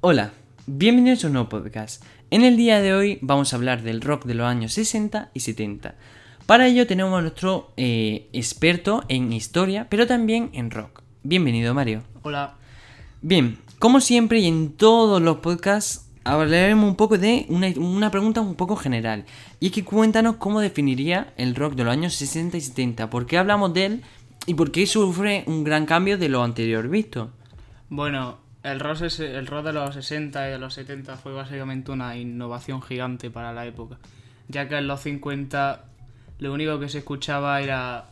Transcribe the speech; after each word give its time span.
Hola, 0.00 0.30
bienvenidos 0.68 1.24
a 1.24 1.26
un 1.26 1.32
nuevo 1.32 1.48
podcast. 1.48 2.04
En 2.30 2.44
el 2.44 2.56
día 2.56 2.80
de 2.80 2.94
hoy 2.94 3.18
vamos 3.20 3.52
a 3.52 3.56
hablar 3.56 3.82
del 3.82 4.00
rock 4.00 4.26
de 4.26 4.34
los 4.34 4.46
años 4.46 4.72
60 4.74 5.32
y 5.34 5.40
70. 5.40 5.96
Para 6.46 6.68
ello 6.68 6.86
tenemos 6.86 7.18
a 7.18 7.22
nuestro 7.22 7.72
eh, 7.76 8.28
experto 8.32 9.02
en 9.08 9.32
historia, 9.32 9.88
pero 9.90 10.06
también 10.06 10.50
en 10.52 10.70
rock. 10.70 11.02
Bienvenido, 11.24 11.74
Mario. 11.74 12.04
Hola. 12.22 12.54
Bien, 13.22 13.58
como 13.80 14.00
siempre 14.00 14.38
y 14.38 14.46
en 14.46 14.70
todos 14.70 15.20
los 15.20 15.38
podcasts, 15.38 16.08
hablaremos 16.22 16.88
un 16.88 16.94
poco 16.94 17.18
de 17.18 17.46
una, 17.48 17.66
una 17.76 18.12
pregunta 18.12 18.40
un 18.40 18.54
poco 18.54 18.76
general. 18.76 19.24
Y 19.58 19.66
es 19.66 19.72
que 19.72 19.84
cuéntanos 19.84 20.36
cómo 20.36 20.60
definiría 20.60 21.34
el 21.36 21.56
rock 21.56 21.74
de 21.74 21.82
los 21.82 21.92
años 21.92 22.14
60 22.14 22.56
y 22.56 22.60
70. 22.60 23.10
¿Por 23.10 23.26
qué 23.26 23.36
hablamos 23.36 23.74
de 23.74 23.86
él? 23.86 24.02
¿Y 24.46 24.54
por 24.54 24.70
qué 24.70 24.86
sufre 24.86 25.42
un 25.48 25.64
gran 25.64 25.86
cambio 25.86 26.18
de 26.18 26.28
lo 26.28 26.44
anterior 26.44 26.88
visto? 26.88 27.32
Bueno, 27.88 28.46
el 28.72 28.80
rock, 28.80 29.02
el 29.20 29.46
rock 29.46 29.66
de 29.66 29.72
los 29.72 29.94
60 29.94 30.48
y 30.48 30.52
de 30.52 30.58
los 30.58 30.74
70 30.74 31.16
fue 31.16 31.32
básicamente 31.32 31.90
una 31.90 32.16
innovación 32.16 32.82
gigante 32.82 33.30
para 33.30 33.52
la 33.52 33.66
época, 33.66 33.98
ya 34.48 34.68
que 34.68 34.76
en 34.76 34.86
los 34.86 35.00
50 35.00 35.84
lo 36.38 36.52
único 36.52 36.78
que 36.78 36.88
se 36.88 36.98
escuchaba 36.98 37.60
era 37.60 38.06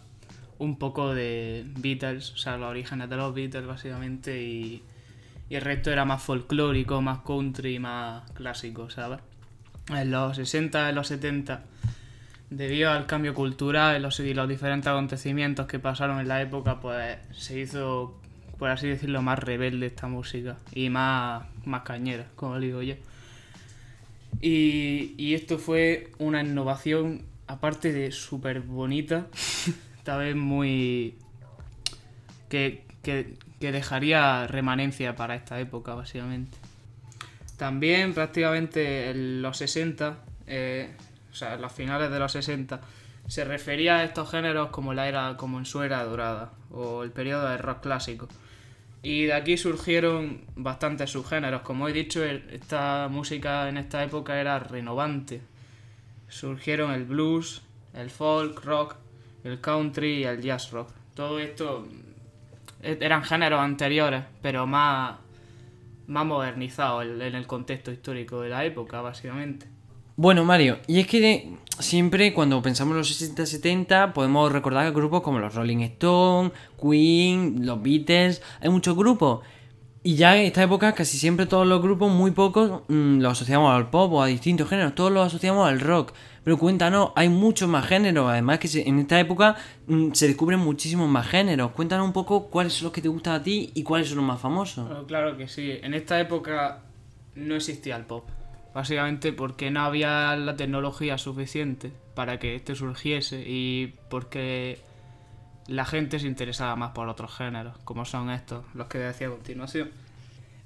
un 0.59 0.79
poco 0.79 1.15
de 1.15 1.65
Beatles, 1.79 2.32
o 2.32 2.37
sea, 2.37 2.56
los 2.56 2.70
orígenes 2.70 3.09
de 3.09 3.16
los 3.16 3.34
Beatles 3.34 3.66
básicamente, 3.66 4.42
y, 4.42 4.82
el 5.48 5.60
resto 5.60 5.92
era 5.92 6.05
más 6.05 6.23
folclórico, 6.23 7.01
más 7.01 7.20
country, 7.20 7.79
más 7.79 8.29
clásico, 8.32 8.91
¿sabes? 8.91 9.20
En 9.91 10.10
los 10.10 10.34
60 10.34 10.91
y 10.91 10.95
los 10.95 11.07
70 11.07 11.62
debido 12.51 12.91
al 12.91 13.07
cambio 13.07 13.34
cultural 13.34 13.96
y 13.96 14.34
los 14.34 14.48
diferentes 14.48 14.87
acontecimientos 14.88 15.66
que 15.66 15.79
pasaron 15.79 16.20
en 16.20 16.29
la 16.29 16.43
época, 16.43 16.80
pues 16.80 17.18
se 17.32 17.60
hizo, 17.60 18.20
por 18.59 18.70
así 18.70 18.88
decirlo, 18.88 19.23
más 19.23 19.38
rebelde 19.38 19.87
esta 19.87 20.09
música 20.09 20.56
y 20.73 20.88
más, 20.91 21.45
más 21.65 21.83
cañera, 21.83 22.27
como 22.37 22.59
digo 22.59 22.82
yo. 22.82 22.95
Y, 24.41 25.15
y 25.16 25.34
esto 25.34 25.59
fue 25.59 26.12
una 26.18 26.43
innovación, 26.43 27.23
aparte 27.46 27.93
de 27.93 28.12
súper 28.12 28.60
bonita, 28.60 29.27
esta 29.96 30.16
vez 30.16 30.37
muy... 30.37 31.15
Que, 32.49 32.84
que, 33.02 33.34
que 33.60 33.73
dejaría 33.73 34.46
remanencia 34.46 35.16
para 35.16 35.34
esta 35.34 35.59
época, 35.59 35.95
básicamente. 35.95 36.57
También 37.57 38.12
prácticamente 38.12 39.10
en 39.10 39.43
los 39.43 39.57
60, 39.57 40.18
eh, 40.46 40.95
o 41.32 41.34
sea, 41.34 41.54
en 41.54 41.62
los 41.62 41.73
finales 41.73 42.10
de 42.10 42.18
los 42.18 42.32
60, 42.32 42.80
se 43.27 43.45
refería 43.45 43.96
a 43.96 44.04
estos 44.04 44.30
géneros 44.30 44.68
como 44.71 44.95
la 44.95 45.09
era, 45.09 45.37
como 45.37 45.59
en 45.59 45.65
dorada, 45.65 46.52
o 46.71 47.02
el 47.02 47.10
periodo 47.10 47.49
del 47.49 47.59
rock 47.59 47.80
clásico. 47.80 48.29
Y 49.09 49.26
de 49.26 49.35
aquí 49.35 49.57
surgieron 49.57 50.40
bastantes 50.57 51.10
subgéneros. 51.10 51.62
Como 51.62 51.87
he 51.87 51.93
dicho, 51.93 52.24
esta 52.24 53.07
música 53.09 53.68
en 53.68 53.76
esta 53.76 54.02
época 54.02 54.40
era 54.40 54.59
renovante. 54.59 55.43
Surgieron 56.26 56.90
el 56.90 57.04
blues, 57.04 57.62
el 57.95 58.10
folk 58.10 58.65
rock, 58.65 58.96
el 59.45 59.60
country 59.60 60.15
y 60.15 60.24
el 60.24 60.43
jazz 60.43 60.73
rock. 60.73 60.90
Todo 61.15 61.38
esto 61.38 61.87
eh, 62.82 62.99
eran 63.01 63.23
géneros 63.23 63.60
anteriores, 63.60 64.25
pero 64.43 64.66
más, 64.66 65.19
más 66.09 66.27
modernizados 66.27 67.04
en 67.04 67.37
el 67.37 67.47
contexto 67.47 67.93
histórico 67.93 68.41
de 68.41 68.49
la 68.49 68.65
época, 68.65 69.03
básicamente. 69.03 69.69
Bueno, 70.16 70.44
Mario, 70.44 70.78
y 70.86 71.00
es 71.00 71.06
que 71.06 71.50
siempre 71.78 72.32
cuando 72.32 72.62
pensamos 72.62 72.92
en 72.92 72.98
los 72.98 73.20
60-70 73.20 74.12
podemos 74.14 74.50
recordar 74.50 74.91
grupos 74.92 75.20
como 75.20 75.38
los 75.38 75.54
Rolling 75.54 75.81
Stones, 75.82 76.53
Queen, 76.81 77.66
los 77.66 77.82
Beatles, 77.82 78.42
hay 78.60 78.70
muchos 78.70 78.97
grupos. 78.97 79.41
Y 80.03 80.14
ya 80.14 80.37
en 80.38 80.47
esta 80.47 80.62
época 80.62 80.92
casi 80.94 81.19
siempre 81.19 81.47
todos 81.47 81.66
los 81.66 81.82
grupos, 81.82 82.10
muy 82.12 82.31
pocos, 82.31 82.82
mm, 82.88 83.19
los 83.19 83.32
asociamos 83.32 83.75
al 83.75 83.91
pop 83.91 84.12
o 84.12 84.22
a 84.22 84.26
distintos 84.28 84.69
géneros, 84.70 84.94
todos 84.94 85.10
los 85.12 85.26
asociamos 85.26 85.69
al 85.69 85.81
rock. 85.81 86.12
Pero 86.44 86.56
cuéntanos, 86.59 87.10
hay 87.16 87.28
muchos 87.28 87.69
más 87.69 87.84
géneros, 87.87 88.31
además 88.31 88.60
que 88.60 88.69
se- 88.69 88.88
en 88.88 89.00
esta 89.00 89.19
época 89.19 89.56
mm, 89.88 90.12
se 90.12 90.28
descubren 90.28 90.60
muchísimos 90.60 91.09
más 91.10 91.26
géneros. 91.26 91.72
Cuéntanos 91.72 92.06
un 92.06 92.12
poco 92.12 92.47
cuáles 92.47 92.72
son 92.72 92.84
los 92.84 92.93
que 92.93 93.03
te 93.03 93.09
gustan 93.09 93.34
a 93.34 93.43
ti 93.43 93.72
y 93.75 93.82
cuáles 93.82 94.09
son 94.09 94.19
los 94.19 94.26
más 94.26 94.41
famosos. 94.41 94.87
Bueno, 94.88 95.06
claro 95.06 95.37
que 95.37 95.49
sí. 95.49 95.72
En 95.82 95.93
esta 95.93 96.19
época 96.21 96.82
no 97.34 97.56
existía 97.56 97.97
el 97.97 98.05
pop. 98.05 98.28
Básicamente 98.76 99.32
porque 99.32 99.70
no 99.70 99.81
había 99.87 100.37
la 100.37 100.54
tecnología 100.54 101.16
suficiente 101.16 101.91
para 102.14 102.38
que 102.38 102.54
este 102.56 102.75
surgiese 102.75 103.42
y 103.47 103.94
porque 104.10 104.78
la 105.66 105.87
gente 105.87 106.19
se 106.19 106.26
interesaba 106.26 106.76
más 106.76 106.91
por 106.91 107.09
otros 107.09 107.34
géneros, 107.34 107.78
como 107.84 108.04
son 108.04 108.28
estos, 108.28 108.66
los 108.75 108.87
que 108.87 108.98
decía 108.98 109.28
a 109.28 109.31
continuación. 109.31 109.88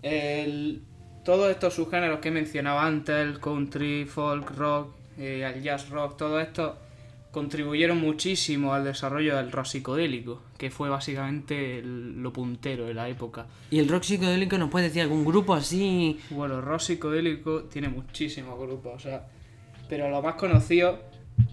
El- 0.02 0.82
todos 1.24 1.52
estos 1.52 1.74
subgéneros 1.74 2.18
que 2.18 2.32
mencionaba 2.32 2.84
antes, 2.84 3.14
el 3.14 3.38
country, 3.38 4.06
folk, 4.06 4.56
rock, 4.56 4.92
eh, 5.16 5.48
el 5.54 5.62
jazz 5.62 5.88
rock, 5.90 6.16
todo 6.16 6.40
esto 6.40 6.78
contribuyeron 7.30 8.00
muchísimo 8.00 8.74
al 8.74 8.84
desarrollo 8.84 9.36
del 9.36 9.52
rock 9.52 9.66
psicodélico, 9.66 10.42
que 10.58 10.70
fue 10.70 10.88
básicamente 10.88 11.78
el- 11.78 12.20
lo 12.22 12.32
puntero 12.32 12.86
de 12.86 12.94
la 12.94 13.08
época. 13.08 13.46
¿Y 13.70 13.78
el 13.78 13.88
rock 13.88 14.02
psicodélico 14.02 14.58
nos 14.58 14.70
puede 14.70 14.86
decir 14.86 15.02
algún 15.02 15.24
grupo 15.24 15.54
así? 15.54 16.18
Bueno, 16.30 16.56
el 16.56 16.62
rock 16.62 16.80
psicodélico 16.80 17.64
tiene 17.64 17.88
muchísimos 17.88 18.58
grupos, 18.58 18.94
o 18.94 18.98
sea, 18.98 19.28
pero 19.88 20.10
los 20.10 20.22
más 20.22 20.34
conocidos 20.34 20.98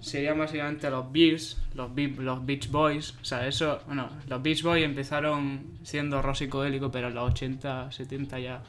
serían 0.02 0.38
básicamente 0.40 0.90
los 0.90 1.12
Beatles, 1.12 1.58
los, 1.76 1.94
Be- 1.94 2.08
los 2.18 2.46
Beach 2.46 2.70
Boys, 2.72 3.16
o 3.22 3.26
sea, 3.26 3.48
eso, 3.48 3.80
bueno, 3.86 4.10
los 4.28 4.42
Beach 4.42 4.64
Boys 4.64 4.84
empezaron 4.84 5.78
siendo 5.84 6.22
rock 6.22 6.36
psicodélico, 6.36 6.90
pero 6.92 7.08
en 7.10 7.14
los 7.16 7.30
80, 7.32 7.92
70 7.92 8.40
ya, 8.40 8.64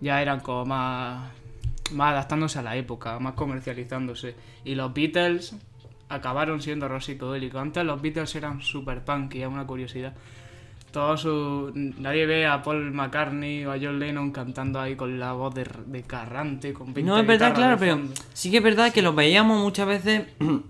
ya 0.00 0.22
eran 0.22 0.40
como 0.40 0.64
más, 0.64 1.30
más 1.92 2.12
adaptándose 2.12 2.58
a 2.58 2.62
la 2.62 2.76
época, 2.76 3.18
más 3.18 3.34
comercializándose. 3.34 4.34
Y 4.64 4.74
los 4.76 4.94
Beatles 4.94 5.54
acabaron 6.10 6.60
siendo 6.60 6.88
rock 6.88 7.02
psicodélico. 7.02 7.58
Antes 7.58 7.84
los 7.84 8.02
Beatles 8.02 8.34
eran 8.34 8.60
super 8.60 9.02
punk, 9.02 9.36
y 9.36 9.42
es 9.42 9.48
una 9.48 9.66
curiosidad. 9.66 10.12
Todo 10.92 11.16
su... 11.16 11.72
Nadie 11.74 12.26
ve 12.26 12.46
a 12.46 12.62
Paul 12.62 12.90
McCartney 12.90 13.64
o 13.64 13.72
a 13.72 13.78
John 13.80 14.00
Lennon 14.00 14.32
cantando 14.32 14.80
ahí 14.80 14.96
con 14.96 15.20
la 15.20 15.32
voz 15.32 15.54
de, 15.54 15.64
de 15.86 16.02
carrante, 16.02 16.72
con 16.72 16.92
20 16.92 17.08
No, 17.08 17.16
es 17.18 17.26
verdad, 17.26 17.54
claro, 17.54 17.76
pero 17.78 18.00
sí 18.32 18.50
que 18.50 18.56
es 18.56 18.62
verdad 18.62 18.92
que 18.92 19.00
los 19.00 19.14
veíamos 19.14 19.62
muchas 19.62 19.86
veces. 19.86 20.22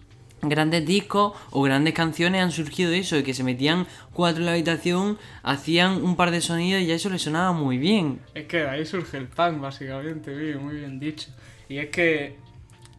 Grandes 0.43 0.87
discos 0.87 1.35
o 1.51 1.61
grandes 1.61 1.93
canciones 1.93 2.41
han 2.41 2.51
surgido 2.51 2.91
de 2.91 3.01
eso, 3.01 3.15
de 3.15 3.23
que 3.23 3.35
se 3.35 3.45
metían 3.45 3.87
cuatro 4.15 4.41
en 4.41 4.47
la 4.47 4.53
habitación, 4.53 5.19
hacían 5.43 6.03
un 6.03 6.17
par 6.17 6.31
de 6.31 6.41
sonidos 6.41 6.81
y 6.81 6.87
ya 6.87 6.95
eso 6.95 7.11
les 7.11 7.21
sonaba 7.21 7.53
muy 7.53 7.77
bien. 7.77 8.21
Es 8.35 8.47
que 8.47 8.61
de 8.61 8.69
ahí 8.71 8.87
surge 8.87 9.19
el 9.19 9.27
punk, 9.27 9.61
básicamente, 9.61 10.57
muy 10.57 10.77
bien 10.77 10.99
dicho. 10.99 11.29
Y 11.69 11.77
es 11.77 11.91
que 11.91 12.39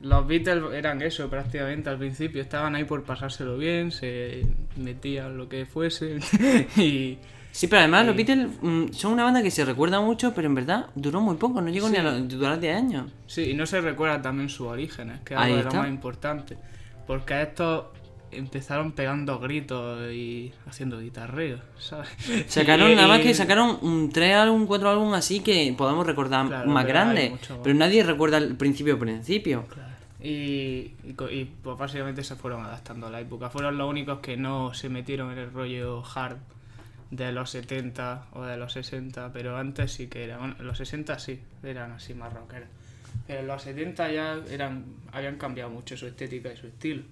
los 0.01 0.27
Beatles 0.27 0.63
eran 0.73 1.01
eso 1.01 1.29
prácticamente 1.29 1.89
al 1.89 1.97
principio, 1.97 2.41
estaban 2.41 2.75
ahí 2.75 2.83
por 2.83 3.03
pasárselo 3.03 3.57
bien, 3.57 3.91
se 3.91 4.45
metían 4.77 5.37
lo 5.37 5.47
que 5.47 5.65
fuese 5.65 6.19
y... 6.77 7.17
Sí, 7.51 7.67
pero 7.67 7.81
además 7.81 8.05
los. 8.05 8.15
Beatles 8.15 8.47
mm, 8.61 8.93
son 8.93 9.11
una 9.11 9.25
banda 9.25 9.43
que 9.43 9.51
se 9.51 9.65
recuerda 9.65 9.99
mucho, 9.99 10.33
pero 10.33 10.47
en 10.47 10.55
verdad 10.55 10.85
duró 10.95 11.19
muy 11.19 11.35
poco, 11.35 11.61
no 11.61 11.69
llegó 11.69 11.89
ni 11.89 11.97
a 11.97 12.03
los, 12.03 12.27
durar 12.29 12.59
10 12.59 12.77
años. 12.77 13.11
Sí, 13.27 13.49
y 13.51 13.53
no 13.53 13.65
se 13.65 13.81
recuerda 13.81 14.21
también 14.21 14.47
sus 14.47 14.67
orígenes, 14.67 15.19
que 15.25 15.33
es 15.33 15.39
algo 15.39 15.57
de 15.57 15.63
lo 15.63 15.73
más 15.73 15.89
importante. 15.89 16.57
Porque 17.05 17.41
estos 17.41 17.87
empezaron 18.31 18.93
pegando 18.93 19.37
gritos 19.39 20.11
y 20.13 20.53
haciendo 20.65 20.99
guitarreo, 21.01 21.59
¿sabes? 21.77 22.07
Sacaron, 22.47 22.89
Y- 22.91 22.95
nada 22.95 23.09
más 23.09 23.19
que 23.19 23.33
sacaron 23.33 23.79
un 23.81 24.09
tres 24.09 24.33
álbum, 24.33 24.65
cuatro 24.65 24.89
álbum 24.89 25.13
así 25.13 25.41
que 25.41 25.73
podamos 25.77 26.07
recordar 26.07 26.47
Claro, 26.47 26.69
más 26.69 26.85
más. 26.85 27.31
Pero 27.63 27.75
nadie 27.75 28.03
recuerda 28.03 28.37
el 28.37 28.55
principio 28.55 28.97
principio. 28.97 29.65
Claro. 29.67 29.90
Y, 30.23 30.93
y, 31.03 31.45
pues 31.63 31.77
básicamente 31.77 32.23
se 32.23 32.35
fueron 32.35 32.63
adaptando 32.63 33.07
a 33.07 33.09
la 33.09 33.19
época. 33.19 33.49
Fueron 33.49 33.77
los 33.77 33.89
únicos 33.89 34.19
que 34.19 34.37
no 34.37 34.73
se 34.73 34.87
metieron 34.89 35.31
en 35.31 35.39
el 35.39 35.51
rollo 35.51 36.03
hard 36.13 36.37
de 37.09 37.31
los 37.31 37.49
70 37.49 38.27
o 38.33 38.43
de 38.43 38.57
los 38.57 38.73
60, 38.73 39.33
pero 39.33 39.57
antes 39.57 39.91
sí 39.91 40.07
que 40.07 40.23
eran. 40.23 40.39
Bueno, 40.39 40.55
en 40.59 40.67
los 40.67 40.77
60 40.77 41.19
sí, 41.19 41.41
eran 41.63 41.91
así 41.93 42.13
más 42.13 42.31
rockeros. 42.33 42.69
Pero 43.27 43.43
los 43.43 43.61
70 43.63 44.11
ya 44.11 44.39
eran, 44.49 44.85
habían 45.11 45.37
cambiado 45.37 45.69
mucho 45.69 45.97
su 45.97 46.07
estética 46.07 46.51
y 46.53 46.57
su 46.57 46.67
estilo. 46.67 47.03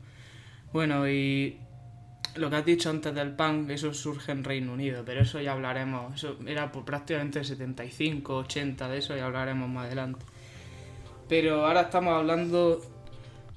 Bueno, 0.72 1.10
y 1.10 1.58
lo 2.36 2.50
que 2.50 2.56
has 2.56 2.66
dicho 2.66 2.90
antes 2.90 3.14
del 3.14 3.32
punk, 3.32 3.70
eso 3.72 3.94
surge 3.94 4.32
en 4.32 4.44
Reino 4.44 4.74
Unido, 4.74 5.04
pero 5.06 5.22
eso 5.22 5.42
ya 5.42 5.54
hablaremos. 5.54 6.16
Eso 6.16 6.38
era 6.46 6.72
por 6.72 6.86
prácticamente 6.86 7.44
75, 7.44 8.38
80, 8.38 8.88
de 8.88 8.98
eso 8.98 9.16
ya 9.16 9.26
hablaremos 9.26 9.68
más 9.70 9.88
adelante. 9.88 10.26
Pero 11.28 11.66
ahora 11.66 11.82
estamos 11.82 12.14
hablando 12.14 12.82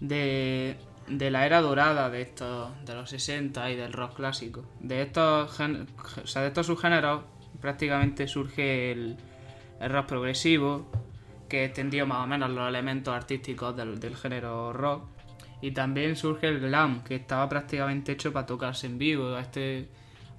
de, 0.03 0.77
de 1.07 1.31
la 1.31 1.47
era 1.47 1.61
dorada 1.61 2.11
de 2.11 2.23
estos, 2.23 2.71
de 2.85 2.95
los 2.95 3.09
60 3.09 3.71
y 3.71 3.77
del 3.77 3.93
rock 3.93 4.17
clásico. 4.17 4.65
De 4.81 5.01
estos, 5.03 5.59
o 5.61 6.27
sea, 6.27 6.43
de 6.43 6.49
estos 6.49 6.67
subgéneros 6.67 7.23
prácticamente 7.61 8.27
surge 8.27 8.91
el, 8.91 9.17
el 9.81 9.91
rock 9.91 10.07
progresivo, 10.07 10.91
que 11.49 11.65
extendió 11.65 12.07
más 12.07 12.25
o 12.25 12.27
menos 12.27 12.51
los 12.51 12.69
elementos 12.69 13.15
artísticos 13.15 13.77
del, 13.77 14.01
del 14.01 14.17
género 14.17 14.73
rock. 14.73 15.05
Y 15.61 15.71
también 15.71 16.17
surge 16.17 16.49
el 16.49 16.59
glam, 16.59 17.05
que 17.05 17.15
estaba 17.15 17.49
prácticamente 17.49 18.13
hecho 18.13 18.33
para 18.33 18.47
tocarse 18.47 18.89
en 18.89 18.99
vivo. 18.99 19.39
Este, 19.39 19.89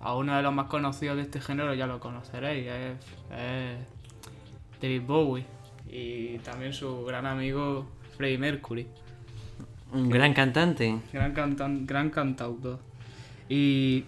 a 0.02 0.16
uno 0.16 0.36
de 0.36 0.44
los 0.44 0.54
más 0.54 0.68
conocidos 0.68 1.16
de 1.16 1.22
este 1.22 1.40
género 1.40 1.74
ya 1.74 1.88
lo 1.88 2.02
conoceréis. 2.02 2.68
Es, 2.68 2.98
es 3.32 3.78
David 4.82 5.04
Bowie 5.04 5.46
y 5.88 6.40
también 6.40 6.74
su 6.74 7.06
gran 7.06 7.26
amigo 7.26 7.88
Freddie 8.18 8.38
Mercury. 8.38 8.88
Un 9.94 10.10
gran 10.10 10.34
cantante. 10.34 11.00
Gran, 11.12 11.34
cantan 11.34 11.86
gran 11.86 12.10
cantautor. 12.10 12.80
Y, 13.48 14.06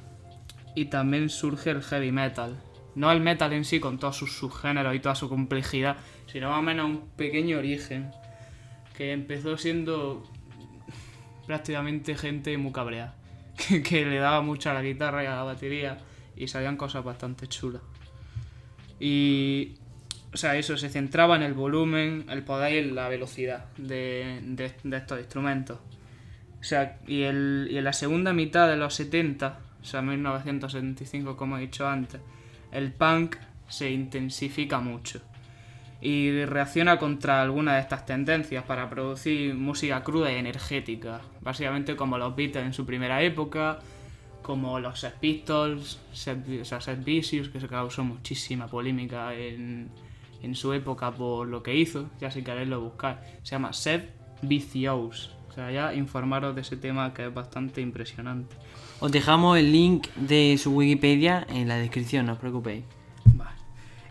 y 0.75 0.85
también 0.85 1.29
surge 1.29 1.69
el 1.69 1.81
heavy 1.81 2.11
metal. 2.11 2.59
No 2.95 3.11
el 3.11 3.21
metal 3.21 3.53
en 3.53 3.65
sí 3.65 3.79
con 3.79 3.99
todos 3.99 4.17
sus 4.17 4.31
subgéneros 4.37 4.95
y 4.95 4.99
toda 4.99 5.15
su 5.15 5.29
complejidad, 5.29 5.97
sino 6.27 6.49
más 6.49 6.59
o 6.59 6.61
menos 6.61 6.85
un 6.89 7.09
pequeño 7.15 7.57
origen 7.57 8.11
que 8.97 9.11
empezó 9.11 9.57
siendo 9.57 10.23
prácticamente 11.45 12.15
gente 12.15 12.57
muy 12.57 12.71
cabrea, 12.71 13.13
que, 13.67 13.83
que 13.83 14.05
le 14.05 14.17
daba 14.17 14.41
mucho 14.41 14.71
a 14.71 14.73
la 14.73 14.81
guitarra 14.81 15.23
y 15.23 15.27
a 15.27 15.35
la 15.35 15.43
batería 15.43 15.99
y 16.35 16.47
salían 16.47 16.77
cosas 16.77 17.03
bastante 17.03 17.47
chulas. 17.47 17.81
Y, 18.99 19.75
o 20.33 20.37
sea, 20.37 20.55
eso 20.57 20.77
se 20.77 20.89
centraba 20.89 21.35
en 21.35 21.43
el 21.43 21.53
volumen, 21.53 22.25
el 22.29 22.43
poder 22.43 22.85
y 22.85 22.91
la 22.91 23.07
velocidad 23.07 23.65
de, 23.77 24.39
de- 24.43 24.97
estos 24.97 25.19
instrumentos. 25.19 25.79
O 26.59 26.63
sea, 26.63 26.97
y, 27.07 27.21
el, 27.23 27.67
y 27.71 27.77
en 27.77 27.83
la 27.83 27.93
segunda 27.93 28.33
mitad 28.33 28.67
de 28.67 28.75
los 28.75 28.93
70, 28.95 29.59
o 29.81 29.85
sea, 29.85 30.01
1975 30.01 31.37
como 31.37 31.57
he 31.57 31.61
dicho 31.61 31.87
antes, 31.87 32.19
el 32.71 32.91
punk 32.91 33.37
se 33.67 33.91
intensifica 33.91 34.79
mucho 34.79 35.21
y 36.01 36.43
reacciona 36.45 36.97
contra 36.99 37.41
algunas 37.41 37.75
de 37.75 37.81
estas 37.81 38.05
tendencias 38.05 38.63
para 38.63 38.89
producir 38.89 39.55
música 39.55 40.03
cruda 40.03 40.31
y 40.31 40.35
energética, 40.35 41.21
básicamente 41.41 41.95
como 41.95 42.17
los 42.17 42.35
Beatles 42.35 42.65
en 42.65 42.73
su 42.73 42.85
primera 42.85 43.21
época, 43.23 43.79
como 44.41 44.79
los 44.79 44.99
Sex 44.99 45.13
Pistols, 45.19 45.99
o 46.11 46.15
sea, 46.15 46.81
Sid 46.81 47.03
Vicious, 47.03 47.49
que 47.49 47.59
se 47.59 47.67
causó 47.67 48.03
muchísima 48.03 48.67
polémica 48.67 49.33
en, 49.33 49.89
en 50.45 50.55
su 50.55 50.73
época 50.73 51.11
por 51.11 51.47
lo 51.47 51.63
que 51.63 51.75
hizo, 51.75 52.09
ya 52.19 52.31
si 52.31 52.43
queréis 52.43 52.69
lo 52.69 52.79
buscar, 52.79 53.23
se 53.43 53.51
llama 53.51 53.73
Sid 53.73 54.01
Vicious, 54.41 55.31
o 55.49 55.53
sea, 55.53 55.71
ya 55.71 55.93
informaros 55.93 56.53
de 56.55 56.61
ese 56.61 56.77
tema 56.77 57.13
que 57.13 57.25
es 57.25 57.33
bastante 57.33 57.81
impresionante. 57.81 58.55
Os 58.99 59.11
dejamos 59.11 59.57
el 59.57 59.71
link 59.71 60.07
de 60.15 60.57
su 60.57 60.75
Wikipedia 60.75 61.45
en 61.49 61.67
la 61.67 61.77
descripción, 61.77 62.27
no 62.27 62.33
os 62.33 62.39
preocupéis. 62.39 62.85
Vale. 63.25 63.57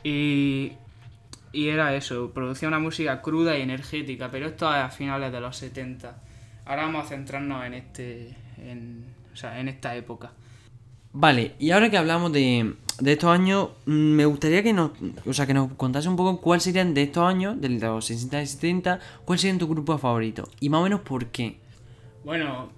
Y, 0.02 0.72
y 1.52 1.68
era 1.68 1.94
eso, 1.94 2.32
producía 2.32 2.68
una 2.68 2.80
música 2.80 3.22
cruda 3.22 3.56
y 3.56 3.62
energética, 3.62 4.30
pero 4.30 4.46
esto 4.46 4.68
es 4.74 4.80
a 4.80 4.90
finales 4.90 5.32
de 5.32 5.40
los 5.40 5.56
70. 5.56 6.20
Ahora 6.66 6.82
vamos 6.82 7.06
a 7.06 7.08
centrarnos 7.08 7.64
en 7.64 7.74
este 7.74 8.36
en, 8.58 9.04
o 9.32 9.36
sea, 9.36 9.60
en 9.60 9.68
esta 9.68 9.94
época. 9.94 10.32
Vale, 11.16 11.54
y 11.60 11.70
ahora 11.70 11.90
que 11.90 11.96
hablamos 11.96 12.32
de, 12.32 12.74
de 12.98 13.12
estos 13.12 13.30
años, 13.30 13.68
mm, 13.86 13.92
me 13.92 14.26
gustaría 14.26 14.64
que 14.64 14.72
nos, 14.72 14.90
o 15.24 15.32
sea, 15.32 15.46
que 15.46 15.54
nos 15.54 15.72
contase 15.74 16.08
un 16.08 16.16
poco 16.16 16.40
cuáles 16.40 16.64
serían 16.64 16.92
de 16.92 17.04
estos 17.04 17.22
años, 17.24 17.60
de 17.60 17.68
los 17.68 18.04
60 18.04 18.42
y 18.42 18.46
70, 18.48 18.98
cuál 19.24 19.38
serían 19.38 19.58
tu 19.58 19.68
grupo 19.68 19.96
favorito 19.96 20.48
y 20.58 20.68
más 20.68 20.80
o 20.80 20.82
menos 20.82 21.00
por 21.02 21.26
qué. 21.26 21.60
Bueno, 22.24 22.70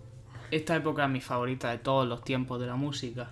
esta 0.50 0.76
época 0.76 1.04
es 1.04 1.10
mi 1.10 1.22
favorita 1.22 1.70
de 1.70 1.78
todos 1.78 2.06
los 2.06 2.22
tiempos 2.24 2.60
de 2.60 2.66
la 2.66 2.76
música. 2.76 3.30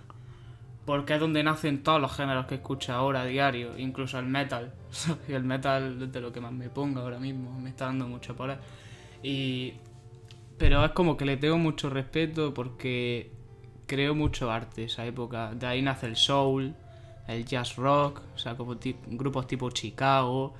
Porque 0.85 1.15
es 1.15 1.19
donde 1.19 1.43
nacen 1.43 1.83
todos 1.83 2.01
los 2.01 2.15
géneros 2.15 2.47
que 2.47 2.55
escucho 2.55 2.93
ahora 2.93 3.21
a 3.21 3.25
diario, 3.25 3.77
incluso 3.77 4.17
el 4.17 4.25
metal. 4.25 4.73
El 5.27 5.43
metal 5.43 6.01
es 6.01 6.11
de 6.11 6.21
lo 6.21 6.31
que 6.31 6.41
más 6.41 6.51
me 6.51 6.69
pongo 6.69 7.01
ahora 7.01 7.19
mismo, 7.19 7.59
me 7.59 7.69
está 7.69 7.85
dando 7.85 8.07
mucho 8.07 8.35
por 8.35 8.49
ahí. 8.49 8.57
Y... 9.21 9.73
Pero 10.57 10.85
es 10.85 10.91
como 10.91 11.17
que 11.17 11.25
le 11.25 11.37
tengo 11.37 11.57
mucho 11.57 11.89
respeto 11.89 12.53
porque 12.53 13.34
creo 13.85 14.15
mucho 14.15 14.51
arte 14.51 14.85
esa 14.85 15.05
época. 15.05 15.53
De 15.53 15.67
ahí 15.67 15.81
nace 15.81 16.07
el 16.07 16.15
soul, 16.15 16.73
el 17.27 17.45
jazz 17.45 17.75
rock, 17.75 18.21
o 18.35 18.37
sea, 18.37 18.55
como 18.55 18.77
grupos 19.07 19.47
tipo 19.47 19.69
Chicago. 19.71 20.53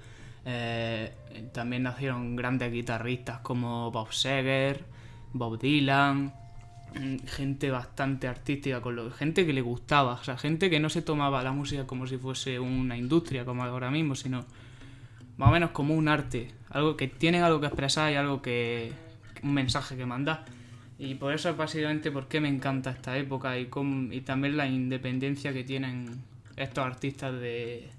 Eh, 0.46 1.12
también 1.54 1.84
nacieron 1.84 2.36
grandes 2.36 2.72
guitarristas 2.72 3.40
como 3.40 3.90
Bob 3.92 4.14
Seger, 4.14 4.86
Bob 5.34 5.60
Dylan, 5.60 6.34
mm, 6.94 7.26
gente 7.26 7.72
bastante 7.72 8.28
artística, 8.28 8.80
con 8.80 9.12
gente 9.12 9.46
que 9.46 9.54
le 9.54 9.62
gustaba, 9.62 10.14
o 10.14 10.24
sea, 10.24 10.38
gente 10.38 10.70
que 10.70 10.80
no 10.80 10.90
se 10.90 11.02
tomaba 11.02 11.42
la 11.44 11.52
música 11.52 11.88
como 11.88 12.06
si 12.06 12.18
fuese 12.18 12.60
una 12.60 12.96
industria 12.96 13.44
como 13.44 13.64
ahora 13.64 13.90
mismo, 13.90 14.14
sino 14.14 14.46
más 15.38 15.50
o 15.50 15.52
menos 15.52 15.72
como 15.72 15.96
un 15.96 16.08
arte, 16.08 16.52
algo 16.70 16.96
que 16.96 17.08
tienen 17.08 17.44
algo 17.44 17.60
que 17.60 17.68
expresar 17.68 18.12
y 18.12 18.16
algo 18.16 18.42
que 18.42 18.94
un 19.44 19.54
mensaje 19.54 19.98
que 19.98 20.06
mandar. 20.06 20.46
Y 20.98 21.16
por 21.16 21.34
eso 21.34 21.50
es 21.50 21.58
básicamente 21.58 22.10
por 22.12 22.28
qué 22.28 22.40
me 22.40 22.48
encanta 22.48 22.90
esta 22.92 23.18
época 23.18 23.58
y, 23.60 23.66
cómo- 23.66 24.14
y 24.14 24.22
también 24.22 24.56
la 24.58 24.66
independencia 24.68 25.52
que 25.54 25.64
tienen 25.64 26.22
estos 26.56 26.86
artistas 26.86 27.34
de, 27.34 27.90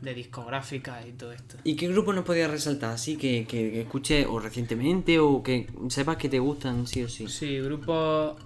de 0.00 0.14
discográficas 0.14 1.04
y 1.08 1.12
todo 1.12 1.32
esto. 1.32 1.56
¿Y 1.64 1.74
qué 1.74 1.88
grupo 1.88 2.12
nos 2.12 2.24
podías 2.24 2.50
resaltar? 2.50 2.92
Así 2.92 3.16
que, 3.16 3.46
que, 3.48 3.72
que 3.72 3.80
escuches 3.82 4.26
o 4.28 4.38
recientemente 4.38 5.18
o 5.18 5.42
que 5.42 5.66
sepas 5.88 6.16
que 6.16 6.28
te 6.28 6.38
gustan 6.38 6.86
sí 6.86 7.02
o 7.02 7.08
sí. 7.08 7.26
Sí, 7.28 7.58
grupos 7.60 8.36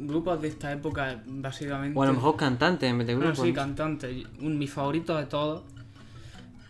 grupos 0.00 0.40
de 0.40 0.46
esta 0.48 0.72
época 0.72 1.20
básicamente 1.26 1.98
O 1.98 2.02
a 2.04 2.06
lo 2.06 2.12
mejor 2.14 2.36
cantantes 2.36 2.88
en 2.88 2.98
vez 2.98 3.06
de 3.08 3.16
Bueno, 3.16 3.30
grupos. 3.32 3.46
sí, 3.46 3.52
cantantes. 3.52 4.24
Un, 4.40 4.56
mi 4.56 4.66
favorito 4.68 5.16
de 5.16 5.26
todos 5.26 5.64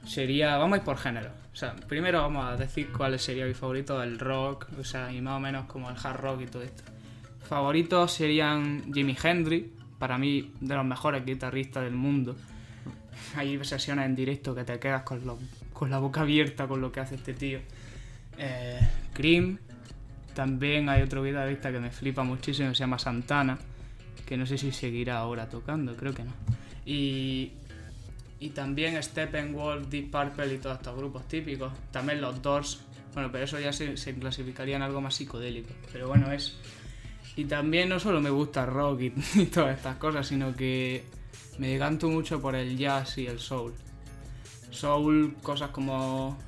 sería. 0.06 0.56
Vamos 0.56 0.74
a 0.74 0.78
ir 0.78 0.84
por 0.84 0.96
género. 0.96 1.30
Sea, 1.58 1.74
primero 1.74 2.20
vamos 2.22 2.44
a 2.46 2.56
decir 2.56 2.92
cuál 2.92 3.18
sería 3.18 3.44
mi 3.44 3.52
favorito 3.54 3.98
del 3.98 4.18
rock, 4.18 4.66
o 4.78 4.84
sea, 4.84 5.12
y 5.12 5.20
más 5.20 5.36
o 5.38 5.40
menos 5.40 5.66
como 5.66 5.90
el 5.90 5.96
hard 6.00 6.20
rock 6.20 6.42
y 6.42 6.46
todo 6.46 6.62
esto. 6.62 6.84
Favoritos 7.48 8.12
serían 8.12 8.92
Jimi 8.94 9.16
Hendrix, 9.20 9.66
para 9.98 10.18
mí 10.18 10.52
de 10.60 10.74
los 10.76 10.84
mejores 10.84 11.24
guitarristas 11.24 11.82
del 11.82 11.94
mundo. 11.94 12.36
Hay 13.34 13.62
sesiones 13.64 14.06
en 14.06 14.14
directo 14.14 14.54
que 14.54 14.62
te 14.62 14.78
quedas 14.78 15.02
con, 15.02 15.26
los- 15.26 15.38
con 15.72 15.90
la 15.90 15.98
boca 15.98 16.20
abierta 16.20 16.68
con 16.68 16.80
lo 16.80 16.92
que 16.92 17.00
hace 17.00 17.16
este 17.16 17.34
tío. 17.34 17.58
Eh, 18.38 18.78
Cream, 19.12 19.58
también 20.34 20.88
hay 20.88 21.02
otro 21.02 21.24
guitarrista 21.24 21.72
que 21.72 21.80
me 21.80 21.90
flipa 21.90 22.22
muchísimo, 22.22 22.68
se 22.72 22.78
llama 22.80 23.00
Santana, 23.00 23.58
que 24.24 24.36
no 24.36 24.46
sé 24.46 24.58
si 24.58 24.70
seguirá 24.70 25.18
ahora 25.18 25.48
tocando, 25.48 25.96
creo 25.96 26.14
que 26.14 26.22
no. 26.22 26.32
Y, 26.86 27.50
y 28.40 28.50
también 28.50 29.02
Steppenwolf, 29.02 29.88
Deep 29.88 30.10
Purple 30.10 30.54
y 30.54 30.58
todos 30.58 30.76
estos 30.76 30.96
grupos 30.96 31.26
típicos. 31.26 31.72
También 31.90 32.20
los 32.20 32.40
Doors, 32.40 32.80
bueno, 33.14 33.30
pero 33.32 33.44
eso 33.44 33.58
ya 33.58 33.72
se, 33.72 33.96
se 33.96 34.14
clasificaría 34.14 34.76
en 34.76 34.82
algo 34.82 35.00
más 35.00 35.16
psicodélico. 35.16 35.70
Pero 35.92 36.08
bueno, 36.08 36.30
es... 36.32 36.56
Y 37.36 37.44
también 37.44 37.88
no 37.88 38.00
solo 38.00 38.20
me 38.20 38.30
gusta 38.30 38.66
rock 38.66 39.00
y, 39.00 39.12
y 39.40 39.46
todas 39.46 39.76
estas 39.76 39.96
cosas, 39.96 40.26
sino 40.26 40.54
que 40.54 41.04
me 41.58 41.68
decanto 41.68 42.08
mucho 42.08 42.40
por 42.40 42.54
el 42.54 42.76
jazz 42.76 43.18
y 43.18 43.26
el 43.26 43.40
soul. 43.40 43.74
Soul, 44.70 45.34
cosas 45.42 45.70
como, 45.70 46.38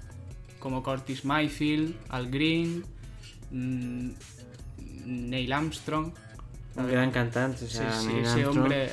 como 0.58 0.82
Curtis 0.82 1.24
Mayfield, 1.24 1.96
Al 2.08 2.30
Green, 2.30 2.84
mm, 3.50 4.10
Neil 5.06 5.52
Armstrong. 5.52 6.12
Un 6.76 6.88
gran 6.90 7.10
cantante, 7.10 7.64
o 7.64 7.68
Sí, 7.68 7.76
sea, 7.78 7.92
sí, 7.92 8.06
Neil 8.08 8.18
ese 8.20 8.30
Armstrong. 8.30 8.58
hombre 8.58 8.90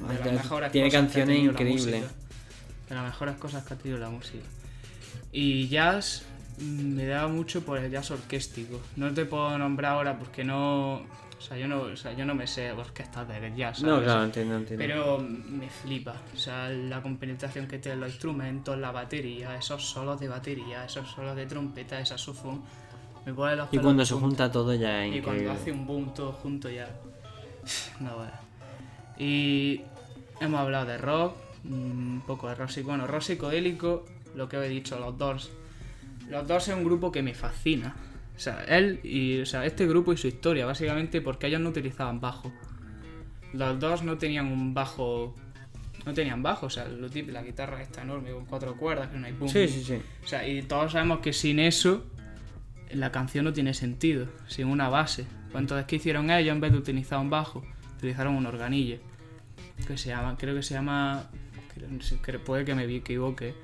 bueno, 0.00 0.20
de 0.20 0.24
las 0.32 0.44
mejores 0.44 0.72
tiene 0.72 0.88
cosas 0.88 0.92
que 0.92 0.96
ha 0.96 1.00
canciones 1.00 1.36
la 1.44 1.50
increíbles. 1.50 1.86
música. 2.02 2.12
De 2.88 2.94
las 2.94 3.04
mejores 3.04 3.36
cosas 3.36 3.64
que 3.64 3.74
ha 3.74 3.76
tenido 3.76 3.98
la 3.98 4.10
música. 4.10 4.44
Y 5.32 5.68
jazz 5.68 6.24
mm, 6.58 6.94
me 6.94 7.06
da 7.06 7.26
mucho 7.28 7.62
por 7.64 7.78
el 7.78 7.90
jazz 7.90 8.10
orquéstico. 8.10 8.80
No 8.96 9.12
te 9.12 9.24
puedo 9.24 9.56
nombrar 9.58 9.92
ahora 9.92 10.18
porque 10.18 10.44
no. 10.44 10.96
O 11.38 11.44
sea, 11.44 11.56
yo 11.56 11.66
no, 11.66 11.80
o 11.80 11.96
sea, 11.96 12.12
yo 12.12 12.24
no 12.24 12.36
me 12.36 12.46
sé 12.46 12.70
orquestas 12.70 13.26
de 13.26 13.52
jazz. 13.56 13.82
No, 13.82 13.94
¿sabes? 13.94 14.04
claro, 14.04 14.24
entiendo, 14.24 14.56
entiendo. 14.56 14.84
Pero 14.84 15.18
me 15.18 15.68
flipa. 15.68 16.14
O 16.32 16.36
sea, 16.38 16.68
la 16.68 17.02
compenetración 17.02 17.66
que 17.66 17.78
tienen 17.80 17.98
los 18.00 18.10
instrumentos, 18.10 18.78
la 18.78 18.92
batería, 18.92 19.56
esos 19.56 19.84
solos 19.84 20.20
de 20.20 20.28
batería, 20.28 20.84
esos 20.84 21.10
solos 21.10 21.34
de 21.34 21.46
trompeta, 21.46 21.98
ese 21.98 22.10
saxofón. 22.10 22.62
Me 23.26 23.32
pone 23.34 23.56
los 23.56 23.68
Y 23.72 23.78
cuando 23.78 24.04
se 24.04 24.14
junta 24.14 24.50
todo 24.50 24.74
ya 24.74 25.04
es 25.06 25.16
Y 25.16 25.20
cuando 25.20 25.52
hace 25.52 25.70
un 25.72 25.86
boom 25.86 26.12
todo 26.14 26.32
junto 26.32 26.68
ya. 26.70 26.88
No 28.00 28.18
veas. 28.18 28.32
Y 29.18 29.82
hemos 30.40 30.60
hablado 30.60 30.86
de 30.86 30.98
rock, 30.98 31.36
mm, 31.64 31.72
un 32.14 32.22
poco 32.26 32.48
de 32.48 32.54
rock 32.56 32.70
Bueno, 32.84 33.06
rock 33.06 33.22
psicodélico, 33.22 34.04
lo 34.34 34.48
que 34.48 34.56
he 34.56 34.68
dicho, 34.68 34.98
los 34.98 35.16
Doors. 35.16 35.50
Los 36.28 36.48
Doors 36.48 36.68
es 36.68 36.74
un 36.74 36.84
grupo 36.84 37.12
que 37.12 37.22
me 37.22 37.34
fascina. 37.34 37.94
O 38.34 38.38
sea, 38.40 38.64
él 38.64 38.98
y. 39.04 39.40
O 39.40 39.46
sea, 39.46 39.64
este 39.66 39.86
grupo 39.86 40.12
y 40.12 40.16
su 40.16 40.26
historia, 40.26 40.64
básicamente 40.66 41.20
porque 41.20 41.46
ellos 41.46 41.60
no 41.60 41.68
utilizaban 41.68 42.18
bajo. 42.20 42.50
Los 43.52 43.78
Doors 43.78 44.02
no 44.02 44.16
tenían 44.18 44.46
un 44.46 44.72
bajo. 44.74 45.34
No 46.04 46.14
tenían 46.14 46.42
bajo, 46.42 46.66
o 46.66 46.70
sea, 46.70 46.88
lo 46.88 47.08
tip- 47.08 47.28
la 47.30 47.42
guitarra 47.44 47.80
está 47.80 48.02
enorme 48.02 48.32
con 48.32 48.44
cuatro 48.46 48.74
cuerdas, 48.76 49.08
que 49.10 49.18
no 49.18 49.26
hay 49.26 49.32
boom. 49.34 49.48
Sí, 49.48 49.68
sí, 49.68 49.84
sí. 49.84 49.98
O 50.24 50.26
sea, 50.26 50.48
y 50.48 50.62
todos 50.62 50.90
sabemos 50.92 51.20
que 51.20 51.32
sin 51.32 51.60
eso 51.60 52.06
la 52.94 53.12
canción 53.12 53.44
no 53.44 53.52
tiene 53.52 53.74
sentido, 53.74 54.26
sin 54.46 54.66
una 54.66 54.88
base. 54.88 55.26
Pues 55.50 55.62
entonces, 55.62 55.86
¿qué 55.86 55.96
hicieron 55.96 56.30
ellos 56.30 56.54
en 56.54 56.60
vez 56.60 56.72
de 56.72 56.78
utilizar 56.78 57.18
un 57.18 57.30
bajo? 57.30 57.64
Utilizaron 57.96 58.34
un 58.34 58.46
organillo. 58.46 58.98
Que 59.86 59.96
se 59.98 60.10
llama, 60.10 60.36
creo 60.38 60.54
que 60.54 60.62
se 60.62 60.74
llama, 60.74 61.28
puede 62.44 62.64
que 62.64 62.74
me 62.74 62.84
equivoque, 62.84 63.54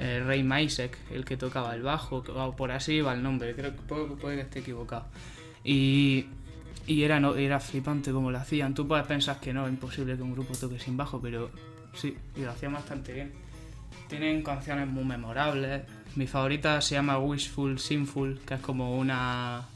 eh, 0.00 0.22
Ray 0.24 0.42
Maisek, 0.42 0.96
el 1.10 1.24
que 1.24 1.36
tocaba 1.36 1.74
el 1.74 1.82
bajo, 1.82 2.24
o 2.34 2.56
por 2.56 2.70
así 2.70 3.00
va 3.00 3.14
el 3.14 3.22
nombre, 3.22 3.54
creo 3.54 3.74
que 3.74 3.82
puede, 3.82 4.06
puede 4.16 4.36
que 4.36 4.42
esté 4.42 4.58
equivocado. 4.60 5.06
Y, 5.64 6.26
y 6.86 7.02
era, 7.02 7.18
no, 7.20 7.36
era 7.36 7.60
flipante 7.60 8.12
como 8.12 8.30
lo 8.30 8.38
hacían. 8.38 8.74
Tú 8.74 8.86
puedes 8.86 9.06
pensar 9.06 9.40
que 9.40 9.52
no, 9.52 9.66
es 9.66 9.72
imposible 9.72 10.16
que 10.16 10.22
un 10.22 10.32
grupo 10.32 10.54
toque 10.54 10.78
sin 10.78 10.96
bajo, 10.96 11.20
pero 11.20 11.50
sí, 11.94 12.16
y 12.36 12.40
lo 12.40 12.50
hacían 12.50 12.72
bastante 12.72 13.12
bien. 13.12 13.32
tienen 14.08 14.42
canciones 14.42 14.86
muy 14.86 15.04
memorables. 15.04 15.82
Mi 16.16 16.26
favorita 16.26 16.80
se 16.80 16.94
llama 16.94 17.18
Wishful 17.18 17.78
Sinful, 17.78 18.40
que 18.40 18.54
es 18.54 18.60
como 18.60 18.96
una 18.98 19.66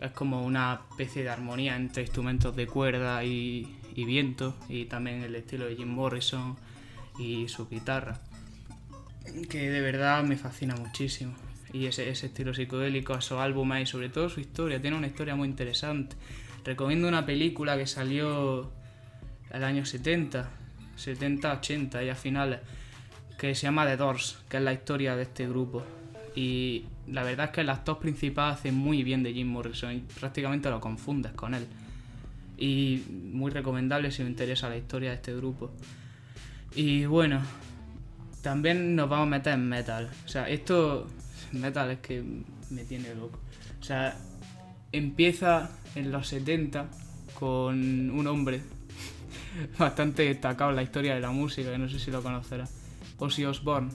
es 0.00 0.10
como 0.10 0.44
una 0.44 0.80
especie 0.90 1.22
de 1.22 1.30
armonía 1.30 1.76
entre 1.76 2.02
instrumentos 2.02 2.54
de 2.56 2.66
cuerda 2.66 3.24
y, 3.24 3.78
y 3.94 4.04
viento 4.04 4.56
y 4.68 4.86
también 4.86 5.22
el 5.22 5.34
estilo 5.34 5.66
de 5.66 5.76
Jim 5.76 5.88
Morrison 5.88 6.56
y 7.18 7.48
su 7.48 7.68
guitarra 7.68 8.20
que 9.48 9.70
de 9.70 9.80
verdad 9.80 10.22
me 10.22 10.36
fascina 10.36 10.74
muchísimo 10.76 11.34
y 11.72 11.86
ese, 11.86 12.08
ese 12.08 12.26
estilo 12.26 12.54
psicodélico, 12.54 13.14
esos 13.14 13.40
álbumes 13.40 13.82
y 13.82 13.86
sobre 13.90 14.08
todo 14.08 14.28
su 14.28 14.40
historia, 14.40 14.80
tiene 14.80 14.96
una 14.96 15.08
historia 15.08 15.36
muy 15.36 15.48
interesante. 15.48 16.16
Recomiendo 16.64 17.06
una 17.08 17.26
película 17.26 17.76
que 17.76 17.86
salió 17.86 18.70
el 19.50 19.64
año 19.64 19.84
70, 19.84 20.48
70, 20.96 21.52
80 21.52 22.04
y 22.04 22.08
a 22.08 22.14
finales, 22.14 22.60
que 23.38 23.54
se 23.54 23.62
llama 23.62 23.86
The 23.86 23.96
Doors, 23.96 24.38
que 24.48 24.56
es 24.56 24.62
la 24.62 24.72
historia 24.72 25.16
de 25.16 25.22
este 25.22 25.48
grupo. 25.48 25.82
Y 26.34 26.84
la 27.08 27.22
verdad 27.22 27.46
es 27.46 27.52
que 27.52 27.60
el 27.62 27.70
actor 27.70 27.98
principal 27.98 28.52
hace 28.52 28.72
muy 28.72 29.02
bien 29.02 29.22
de 29.22 29.32
Jim 29.32 29.48
Morrison 29.48 29.92
y 29.92 30.00
prácticamente 30.00 30.70
lo 30.70 30.80
confundes 30.80 31.32
con 31.32 31.54
él. 31.54 31.66
Y 32.58 33.02
muy 33.32 33.50
recomendable 33.50 34.10
si 34.10 34.22
os 34.22 34.28
interesa 34.28 34.68
la 34.68 34.76
historia 34.76 35.10
de 35.10 35.16
este 35.16 35.34
grupo. 35.34 35.70
Y 36.74 37.06
bueno, 37.06 37.40
también 38.42 38.94
nos 38.94 39.08
vamos 39.08 39.26
a 39.26 39.30
meter 39.30 39.54
en 39.54 39.68
metal. 39.68 40.10
O 40.24 40.28
sea, 40.28 40.48
esto. 40.48 41.06
Metal 41.52 41.90
es 41.90 41.98
que 42.00 42.22
me 42.70 42.84
tiene 42.84 43.14
loco. 43.14 43.38
O 43.80 43.84
sea, 43.84 44.16
empieza 44.92 45.70
en 45.94 46.10
los 46.10 46.28
70 46.28 46.88
con 47.38 48.10
un 48.10 48.26
hombre 48.26 48.60
bastante 49.78 50.24
destacado 50.24 50.70
en 50.70 50.76
la 50.76 50.82
historia 50.82 51.14
de 51.14 51.20
la 51.20 51.30
música, 51.30 51.70
que 51.70 51.78
no 51.78 51.88
sé 51.88 51.98
si 51.98 52.10
lo 52.10 52.22
conocerá. 52.22 52.66
Ozzy 53.18 53.44
Osbourne. 53.44 53.90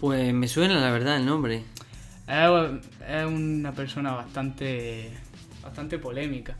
Pues 0.00 0.32
me 0.32 0.48
suena 0.48 0.80
la 0.80 0.90
verdad 0.90 1.16
el 1.16 1.26
nombre. 1.26 1.64
Es, 2.26 3.26
una 3.26 3.72
persona 3.72 4.12
bastante. 4.12 5.10
bastante 5.62 5.98
polémica. 5.98 6.56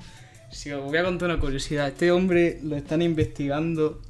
Si 0.50 0.70
os 0.70 0.84
voy 0.84 0.98
a 0.98 1.04
contar 1.04 1.30
una 1.30 1.40
curiosidad, 1.40 1.88
este 1.88 2.12
hombre 2.12 2.60
lo 2.62 2.76
están 2.76 3.02
investigando 3.02 4.00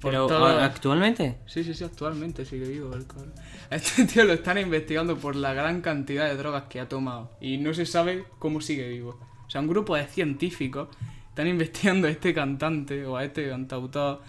¿Pero 0.00 0.28
actualmente? 0.60 1.36
Sí, 1.46 1.62
sí, 1.62 1.74
sí, 1.74 1.84
actualmente 1.84 2.44
sigue 2.44 2.66
vivo 2.66 2.94
el 2.94 3.06
cabrón. 3.06 3.32
este 3.70 4.04
tío 4.06 4.24
lo 4.24 4.32
están 4.32 4.58
investigando 4.58 5.16
por 5.16 5.36
la 5.36 5.52
gran 5.52 5.82
cantidad 5.82 6.26
de 6.26 6.36
drogas 6.36 6.64
que 6.64 6.80
ha 6.80 6.88
tomado 6.88 7.30
y 7.40 7.58
no 7.58 7.74
se 7.74 7.86
sabe 7.86 8.24
cómo 8.38 8.60
sigue 8.60 8.88
vivo. 8.88 9.20
O 9.46 9.50
sea, 9.50 9.60
un 9.60 9.68
grupo 9.68 9.96
de 9.96 10.06
científicos 10.06 10.88
están 11.28 11.46
investigando 11.48 12.08
a 12.08 12.10
este 12.10 12.32
cantante 12.32 13.04
o 13.04 13.16
a 13.16 13.24
este 13.24 13.48
cantautor 13.48 14.22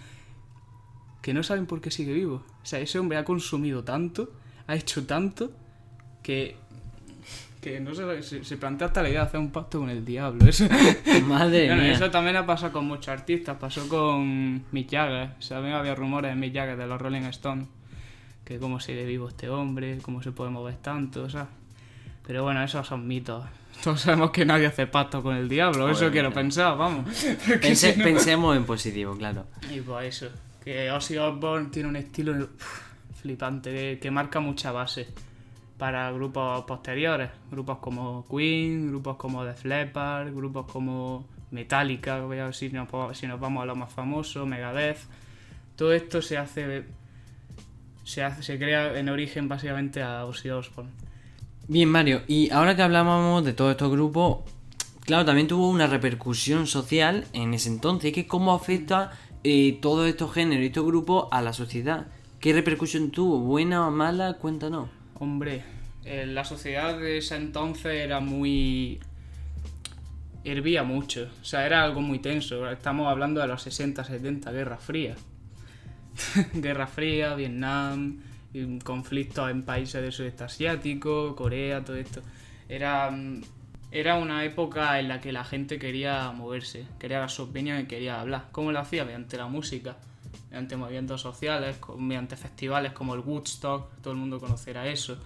que 1.22 1.32
no 1.32 1.42
saben 1.42 1.66
por 1.66 1.80
qué 1.80 1.90
sigue 1.90 2.12
vivo. 2.12 2.44
O 2.62 2.66
sea, 2.66 2.80
ese 2.80 2.98
hombre 2.98 3.16
ha 3.16 3.24
consumido 3.24 3.84
tanto, 3.84 4.32
ha 4.66 4.74
hecho 4.74 5.06
tanto, 5.06 5.52
que 6.22 6.56
que 7.62 7.78
no 7.78 7.94
se, 7.94 8.42
se, 8.42 8.56
plantea 8.56 8.88
hasta 8.88 9.04
la 9.04 9.08
idea 9.08 9.20
de 9.20 9.26
hacer 9.26 9.38
un 9.38 9.52
pacto 9.52 9.78
con 9.78 9.88
el 9.88 10.04
diablo. 10.04 10.44
Eso, 10.48 10.66
Madre 11.26 11.72
mía. 11.72 11.92
Eso 11.92 12.10
también 12.10 12.34
ha 12.34 12.44
pasado 12.44 12.72
con 12.72 12.86
muchos 12.86 13.08
artistas. 13.08 13.56
Pasó 13.56 13.88
con 13.88 14.64
Mick 14.72 14.90
Jagger. 14.90 15.30
O 15.48 15.54
había 15.54 15.94
rumores 15.94 16.32
de 16.32 16.34
Mick 16.34 16.52
Jagger 16.52 16.76
de 16.76 16.88
los 16.88 17.00
Rolling 17.00 17.22
Stones. 17.26 17.68
Que 18.44 18.58
cómo 18.58 18.80
sigue 18.80 19.04
vivo 19.04 19.28
este 19.28 19.48
hombre, 19.48 19.98
cómo 20.02 20.24
se 20.24 20.32
puede 20.32 20.50
mover 20.50 20.74
tanto, 20.78 21.22
o 21.22 21.30
sea. 21.30 21.46
Pero 22.26 22.42
bueno, 22.42 22.64
esos 22.64 22.84
son 22.84 23.06
mitos. 23.06 23.44
Todos 23.84 24.00
sabemos 24.00 24.32
que 24.32 24.44
nadie 24.44 24.66
hace 24.66 24.88
pacto 24.88 25.22
con 25.22 25.36
el 25.36 25.48
diablo. 25.48 25.88
eso 25.88 26.10
quiero 26.10 26.32
pensar, 26.32 26.76
vamos. 26.76 27.08
Pensemos 27.62 28.56
en 28.56 28.64
positivo, 28.64 29.16
claro. 29.16 29.46
Y 29.72 29.80
pues 29.80 30.16
eso. 30.16 30.32
Que 30.64 30.90
Ozzy 30.90 31.16
Osbourne 31.18 31.70
tiene 31.70 31.88
un 31.88 31.96
estilo 31.96 32.48
flipante 33.20 33.98
que 33.98 34.10
marca 34.10 34.40
mucha 34.40 34.72
base 34.72 35.08
para 35.78 36.10
grupos 36.12 36.64
posteriores, 36.64 37.30
grupos 37.50 37.78
como 37.78 38.24
Queen, 38.28 38.88
grupos 38.88 39.16
como 39.16 39.44
The 39.44 39.68
Leppard, 39.68 40.32
grupos 40.32 40.70
como 40.70 41.26
Metallica, 41.50 42.20
voy 42.20 42.38
a 42.38 42.44
ver 42.44 42.54
si 42.54 42.68
nos, 42.68 42.88
vamos 42.90 43.62
a 43.62 43.66
lo 43.66 43.74
más 43.74 43.92
famoso, 43.92 44.46
Megadeth. 44.46 44.98
Todo 45.74 45.92
esto 45.92 46.22
se 46.22 46.38
hace 46.38 46.84
se 48.04 48.22
hace, 48.22 48.42
se 48.42 48.58
crea 48.58 48.98
en 48.98 49.08
origen 49.08 49.48
básicamente 49.48 50.02
a 50.02 50.24
Ozzy 50.24 50.50
Osbourne. 50.50 50.92
Bien, 51.68 51.88
Mario, 51.88 52.22
y 52.26 52.50
ahora 52.50 52.76
que 52.76 52.82
hablábamos 52.82 53.44
de 53.44 53.52
todos 53.52 53.72
estos 53.72 53.90
grupos, 53.90 54.38
claro, 55.04 55.24
también 55.24 55.48
tuvo 55.48 55.68
una 55.68 55.86
repercusión 55.86 56.66
social 56.66 57.26
en 57.32 57.54
ese 57.54 57.68
entonces, 57.68 58.12
que 58.12 58.26
cómo 58.26 58.52
afecta 58.52 59.12
eh, 59.44 59.78
todos 59.80 60.08
estos 60.08 60.32
géneros 60.32 60.62
y 60.62 60.66
estos 60.66 60.86
grupos 60.86 61.28
a 61.30 61.42
la 61.42 61.52
sociedad. 61.52 62.06
¿Qué 62.40 62.52
repercusión 62.52 63.10
tuvo? 63.10 63.38
¿Buena 63.40 63.86
o 63.86 63.90
mala? 63.90 64.34
Cuéntanos. 64.34 64.88
Hombre, 65.14 65.62
eh, 66.04 66.26
la 66.26 66.44
sociedad 66.44 66.98
de 66.98 67.18
ese 67.18 67.36
entonces 67.36 67.92
era 67.92 68.20
muy... 68.20 69.00
hervía 70.44 70.82
mucho, 70.82 71.28
o 71.40 71.44
sea, 71.44 71.66
era 71.66 71.84
algo 71.84 72.00
muy 72.00 72.18
tenso. 72.18 72.68
Estamos 72.70 73.08
hablando 73.08 73.40
de 73.40 73.46
los 73.46 73.62
60, 73.62 74.04
70, 74.04 74.50
Guerra 74.50 74.78
Fría. 74.78 75.14
Guerra 76.54 76.86
Fría, 76.86 77.34
Vietnam, 77.34 78.20
conflictos 78.84 79.50
en 79.50 79.62
países 79.62 80.02
del 80.02 80.12
sudeste 80.12 80.44
asiático, 80.44 81.34
Corea, 81.36 81.84
todo 81.84 81.96
esto. 81.96 82.22
Era, 82.68 83.10
era 83.92 84.16
una 84.16 84.44
época 84.44 84.98
en 84.98 85.08
la 85.08 85.20
que 85.20 85.32
la 85.32 85.44
gente 85.44 85.78
quería 85.78 86.32
moverse, 86.32 86.86
quería 86.98 87.20
dar 87.20 87.30
su 87.30 87.44
opinión 87.44 87.78
y 87.80 87.84
quería 87.84 88.20
hablar. 88.20 88.48
¿Cómo 88.50 88.72
lo 88.72 88.80
hacía? 88.80 89.04
Mediante 89.04 89.36
la 89.36 89.46
música 89.46 89.96
mediante 90.52 90.76
movimientos 90.76 91.22
sociales, 91.22 91.78
mediante 91.96 92.36
festivales 92.36 92.92
como 92.92 93.14
el 93.14 93.20
Woodstock, 93.20 94.02
todo 94.02 94.12
el 94.12 94.18
mundo 94.18 94.38
conocerá 94.38 94.86
eso. 94.86 95.16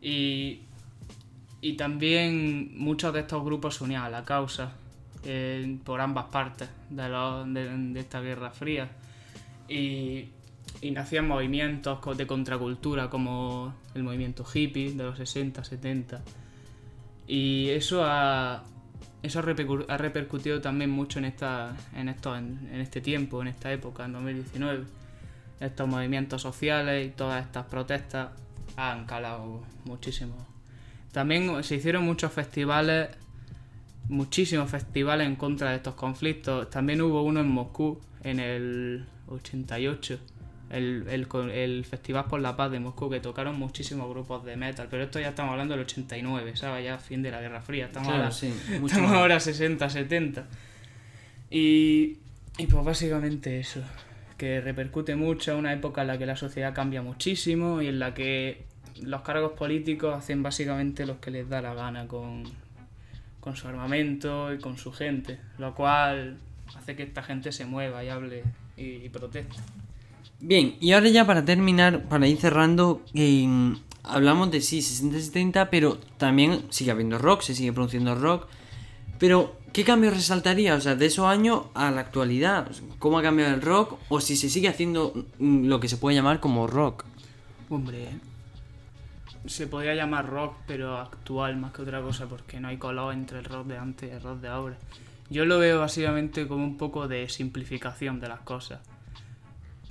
Y, 0.00 0.60
también 1.76 2.78
muchos 2.78 3.12
de 3.12 3.20
estos 3.20 3.44
grupos 3.44 3.76
se 3.76 3.84
unían 3.84 4.04
a 4.04 4.08
la 4.08 4.24
causa 4.24 4.72
eh, 5.24 5.76
por 5.84 6.00
ambas 6.00 6.26
partes 6.26 6.68
de, 6.88 7.02
de, 7.02 8.00
esta 8.00 8.20
Guerra 8.20 8.52
Fría. 8.52 8.88
Y, 9.68 10.28
y 10.80 10.90
nacían 10.92 11.26
movimientos 11.26 11.98
de 12.16 12.26
contracultura 12.28 13.10
como 13.10 13.74
el 13.94 14.04
movimiento 14.04 14.44
hippie 14.54 14.92
de 14.92 15.02
los 15.02 15.18
60, 15.18 15.64
70. 15.64 16.22
Y 17.28 17.68
eso 17.68 18.02
ha, 18.04 18.64
eso 19.22 19.40
ha, 19.40 19.96
repercutido 19.98 20.62
también 20.62 20.90
mucho 20.90 21.18
en, 21.18 21.26
esta, 21.26 21.76
en, 21.94 22.08
esto, 22.08 22.34
en, 22.34 22.68
este 22.72 23.02
tiempo, 23.02 23.42
en 23.42 23.48
esta 23.48 23.70
época, 23.70 24.06
en 24.06 24.14
2019. 24.14 24.84
Estos 25.60 25.86
movimientos 25.86 26.40
sociales 26.40 27.06
y 27.06 27.10
todas 27.10 27.44
estas 27.44 27.66
protestas 27.66 28.30
han 28.76 29.04
calado 29.04 29.62
muchísimo. 29.84 30.34
También 31.12 31.62
se 31.64 31.74
hicieron 31.74 32.04
muchos 32.04 32.32
festivales, 32.32 33.10
muchísimos 34.08 34.70
festivales 34.70 35.26
en 35.26 35.36
contra 35.36 35.70
de 35.70 35.76
estos 35.76 35.94
conflictos. 35.94 36.70
También 36.70 37.02
hubo 37.02 37.22
uno 37.22 37.40
en 37.40 37.48
Moscú 37.48 38.00
en 38.22 38.40
el 38.40 39.06
88 39.26 40.18
el, 40.70 41.06
el, 41.08 41.84
Festival 41.84 42.26
por 42.26 42.40
la 42.40 42.56
Paz 42.56 42.70
de 42.70 42.80
Moscú, 42.80 43.08
que 43.08 43.20
tocaron 43.20 43.58
muchísimos 43.58 44.08
grupos 44.10 44.44
de 44.44 44.56
metal, 44.56 44.88
pero 44.90 45.04
esto 45.04 45.18
ya 45.20 45.30
estamos 45.30 45.52
hablando 45.52 45.74
del 45.74 45.84
89, 45.84 46.56
¿sabes? 46.56 46.84
Ya 46.84 46.98
fin 46.98 47.22
de 47.22 47.30
la 47.30 47.40
Guerra 47.40 47.60
Fría, 47.60 47.86
estamos, 47.86 48.08
ahora, 48.08 48.28
estamos 48.86 49.12
ahora 49.12 49.40
60, 49.40 49.88
70. 49.88 50.46
Y, 51.50 52.18
y 52.58 52.66
pues 52.66 52.84
básicamente 52.84 53.58
eso, 53.58 53.80
que 54.36 54.60
repercute 54.60 55.16
mucho, 55.16 55.56
una 55.56 55.72
época 55.72 56.02
en 56.02 56.08
la 56.08 56.18
que 56.18 56.26
la 56.26 56.36
sociedad 56.36 56.74
cambia 56.74 57.02
muchísimo 57.02 57.80
y 57.80 57.88
en 57.88 57.98
la 57.98 58.12
que 58.12 58.62
los 59.02 59.22
cargos 59.22 59.52
políticos 59.52 60.14
hacen 60.16 60.42
básicamente 60.42 61.06
lo 61.06 61.20
que 61.20 61.30
les 61.30 61.48
da 61.48 61.62
la 61.62 61.72
gana 61.72 62.06
con, 62.06 62.44
con 63.40 63.56
su 63.56 63.68
armamento 63.68 64.52
y 64.52 64.58
con 64.58 64.76
su 64.76 64.92
gente, 64.92 65.38
lo 65.56 65.74
cual 65.74 66.36
hace 66.76 66.96
que 66.96 67.04
esta 67.04 67.22
gente 67.22 67.52
se 67.52 67.64
mueva 67.64 68.04
y 68.04 68.08
hable 68.10 68.44
y, 68.76 68.96
y 68.96 69.08
proteste. 69.08 69.56
Bien, 70.40 70.76
y 70.80 70.92
ahora 70.92 71.08
ya 71.08 71.26
para 71.26 71.44
terminar, 71.44 72.08
para 72.08 72.28
ir 72.28 72.38
cerrando, 72.38 73.02
hablamos 74.04 74.50
de 74.52 74.60
sí, 74.60 74.78
60-70, 74.78 75.68
pero 75.70 75.98
también 76.16 76.62
sigue 76.70 76.92
habiendo 76.92 77.18
rock, 77.18 77.42
se 77.42 77.54
sigue 77.54 77.72
produciendo 77.72 78.14
rock. 78.14 78.46
Pero, 79.18 79.56
¿qué 79.72 79.82
cambio 79.82 80.10
resaltaría? 80.10 80.74
O 80.76 80.80
sea, 80.80 80.94
de 80.94 81.06
esos 81.06 81.26
años 81.26 81.62
a 81.74 81.90
la 81.90 82.02
actualidad. 82.02 82.70
¿Cómo 83.00 83.18
ha 83.18 83.22
cambiado 83.22 83.52
el 83.52 83.62
rock? 83.62 83.98
O 84.08 84.20
si 84.20 84.36
se 84.36 84.48
sigue 84.48 84.68
haciendo 84.68 85.12
mm, 85.38 85.66
lo 85.66 85.80
que 85.80 85.88
se 85.88 85.96
puede 85.96 86.14
llamar 86.14 86.38
como 86.38 86.68
rock. 86.68 87.04
Hombre, 87.68 88.08
se 89.46 89.66
podría 89.66 89.96
llamar 89.96 90.28
rock, 90.28 90.54
pero 90.68 90.98
actual 90.98 91.56
más 91.56 91.72
que 91.72 91.82
otra 91.82 92.00
cosa, 92.00 92.26
porque 92.26 92.60
no 92.60 92.68
hay 92.68 92.76
color 92.76 93.12
entre 93.12 93.40
el 93.40 93.44
rock 93.44 93.66
de 93.66 93.78
antes 93.78 94.08
y 94.08 94.14
el 94.14 94.22
rock 94.22 94.40
de 94.40 94.48
ahora. 94.48 94.78
Yo 95.30 95.44
lo 95.44 95.58
veo 95.58 95.80
básicamente 95.80 96.46
como 96.46 96.64
un 96.64 96.76
poco 96.76 97.08
de 97.08 97.28
simplificación 97.28 98.20
de 98.20 98.28
las 98.28 98.40
cosas. 98.40 98.80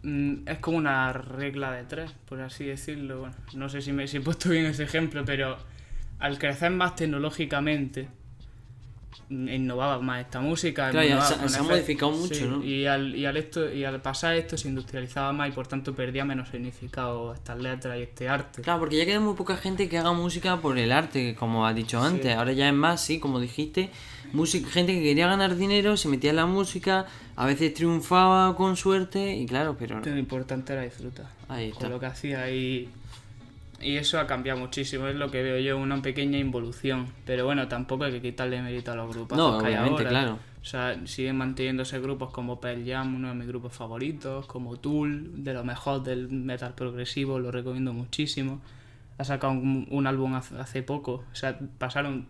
Mm, 0.08 0.48
es 0.48 0.60
como 0.60 0.78
una 0.78 1.12
regla 1.12 1.74
de 1.74 1.84
tres, 1.84 2.14
por 2.30 2.40
así 2.40 2.64
decirlo. 2.64 3.20
Bueno, 3.20 3.36
no 3.56 3.68
sé 3.68 3.82
si 3.82 3.92
me 3.92 4.06
he 4.06 4.22
puesto 4.22 4.48
bien 4.50 4.66
ese 4.66 4.84
ejemplo, 4.84 5.26
pero 5.26 5.58
al 6.20 6.40
crecer 6.40 6.72
más 6.72 6.96
tecnológicamente, 6.96 8.08
innovaba 9.30 10.00
más 10.00 10.22
esta 10.22 10.40
música. 10.40 10.90
Claro, 10.92 11.08
ya 11.08 11.22
se- 11.22 11.50
se 11.50 11.60
ha 11.60 11.64
modificado 11.64 12.12
mucho, 12.12 12.34
sí, 12.36 12.46
¿no? 12.46 12.64
Y 12.64 12.86
al, 12.86 13.16
y, 13.16 13.26
al 13.26 13.38
esto, 13.38 13.72
y 13.74 13.84
al 13.84 14.02
pasar 14.02 14.36
esto 14.36 14.58
se 14.58 14.68
industrializaba 14.70 15.34
más 15.34 15.50
y 15.50 15.52
por 15.52 15.68
tanto 15.68 15.94
perdía 15.94 16.24
menos 16.26 16.50
significado 16.50 17.34
estas 17.34 17.58
letras 17.60 17.98
y 18.00 18.04
este 18.04 18.30
arte. 18.30 18.62
Claro, 18.62 18.80
porque 18.80 18.98
ya 18.98 19.06
queda 19.06 19.20
muy 19.20 19.34
poca 19.36 19.58
gente 19.58 19.90
que 19.90 19.98
haga 19.98 20.14
música 20.14 20.58
por 20.58 20.78
el 20.78 20.92
arte, 20.92 21.36
como 21.36 21.66
has 21.66 21.76
dicho 21.76 22.02
antes. 22.02 22.36
Ahora 22.36 22.54
ya 22.54 22.68
es 22.68 22.74
más, 22.74 23.02
sí, 23.02 23.20
como 23.20 23.40
dijiste, 23.40 23.90
música, 24.34 24.70
gente 24.70 24.94
que 24.94 25.02
quería 25.04 25.28
ganar 25.28 25.56
dinero, 25.56 25.98
se 25.98 26.08
metía 26.10 26.30
en 26.32 26.36
la 26.38 26.46
música, 26.46 27.06
a 27.36 27.46
veces 27.46 27.74
triunfaba 27.74 28.56
con 28.56 28.76
suerte, 28.78 29.36
y 29.36 29.46
claro, 29.46 29.76
pero 29.78 30.00
Lo 30.00 30.18
importante 30.18 30.74
era 30.74 30.82
disfrutar 30.84 31.28
ahí 31.50 31.68
está. 31.70 31.82
con 31.82 31.92
lo 31.92 32.00
que 32.00 32.06
hacía 32.08 32.50
y, 32.52 32.90
y 33.80 33.98
eso 33.98 34.20
ha 34.20 34.28
cambiado 34.28 34.60
muchísimo, 34.60 35.08
es 35.08 35.16
lo 35.16 35.30
que 35.30 35.44
veo 35.44 35.60
yo, 35.60 35.78
una 35.78 36.02
pequeña 36.02 36.38
involución. 36.40 37.08
Pero 37.26 37.46
bueno, 37.46 37.68
tampoco 37.68 38.06
hay 38.06 38.14
que 38.14 38.22
quitarle 38.22 38.62
mérito 38.62 38.92
a 38.92 38.96
los 38.96 39.14
grupos. 39.16 39.38
No, 39.38 39.60
que 39.60 39.68
hay 39.68 39.74
obviamente, 39.74 40.04
ahora. 40.04 40.10
claro. 40.10 40.40
O 40.62 40.66
sea, 40.66 41.00
siguen 41.06 41.38
manteniéndose 41.38 42.00
grupos 42.00 42.32
como 42.32 42.60
Pearl 42.60 42.84
Jam, 42.86 43.16
uno 43.16 43.30
de 43.30 43.36
mis 43.36 43.48
grupos 43.48 43.74
favoritos, 43.74 44.48
como 44.48 44.78
Tool, 44.78 45.44
de 45.44 45.54
lo 45.54 45.64
mejor 45.64 46.04
del 46.04 46.30
metal 46.30 46.74
progresivo, 46.74 47.40
lo 47.40 47.52
recomiendo 47.52 47.94
muchísimo. 47.94 48.60
Ha 49.18 49.24
sacado 49.24 49.54
un, 49.54 49.88
un 49.90 50.08
álbum 50.08 50.34
hace, 50.34 50.58
hace 50.60 50.84
poco, 50.84 51.24
o 51.32 51.36
sea, 51.36 51.58
pasaron, 51.78 52.28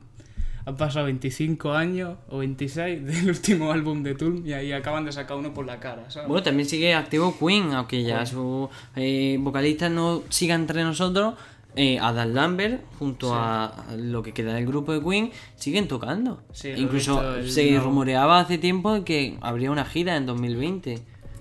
han 0.68 0.76
pasado 0.76 1.06
25 1.06 1.72
años 1.72 2.18
o 2.28 2.40
26 2.40 3.06
del 3.06 3.30
último 3.30 3.72
álbum 3.72 4.04
de 4.04 4.16
Tool 4.16 4.46
y 4.46 4.52
ahí 4.52 4.74
acaban 4.74 5.06
de 5.06 5.14
sacar 5.14 5.38
uno 5.38 5.54
por 5.54 5.66
la 5.66 5.80
cara, 5.80 6.12
¿sabes? 6.12 6.28
Bueno, 6.28 6.44
también 6.44 6.68
sigue 6.68 6.94
activo 6.94 7.34
Queen, 7.40 7.72
aunque 7.72 8.04
ya 8.04 8.26
su 8.26 8.70
eh, 8.98 9.38
vocalista 9.40 9.88
no 9.88 10.24
siga 10.28 10.56
entre 10.56 10.84
nosotros. 10.84 11.36
Eh, 11.78 12.00
Adam 12.00 12.34
Lambert, 12.34 12.84
junto 13.00 13.34
a 13.34 13.68
a 13.68 13.96
lo 13.96 14.22
que 14.24 14.34
queda 14.34 14.56
del 14.56 14.66
grupo 14.66 14.92
de 14.92 15.02
Queen, 15.02 15.32
siguen 15.56 15.88
tocando. 15.88 16.42
Sí, 16.52 16.74
Incluso 16.76 17.42
se 17.44 17.80
rumoreaba 17.80 18.40
hace 18.42 18.58
tiempo 18.58 19.06
que 19.06 19.38
habría 19.40 19.72
una 19.72 19.86
gira 19.86 20.18
en 20.18 20.26
2020. 20.26 21.00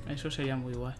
Eso 0.08 0.30
sería 0.30 0.54
muy 0.54 0.74
guay. 0.74 0.94